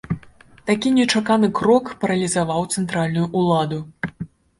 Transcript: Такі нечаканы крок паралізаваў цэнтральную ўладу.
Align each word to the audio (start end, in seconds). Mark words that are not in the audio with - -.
Такі 0.69 0.91
нечаканы 0.99 1.49
крок 1.59 1.91
паралізаваў 2.05 2.65
цэнтральную 2.77 3.27
ўладу. 3.43 3.79